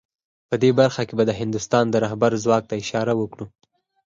په 0.49 0.55
دې 0.63 0.71
برخه 0.79 1.01
کې 1.07 1.13
به 1.19 1.23
د 1.27 1.31
هندوستان 1.41 1.85
د 1.89 1.95
رهبر 2.05 2.31
ځواک 2.43 2.63
ته 2.69 2.75
اشاره 2.83 3.13
وکړو 3.17 3.45